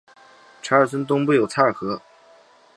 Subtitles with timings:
[0.63, 2.01] 查尔村东部有嚓尔河。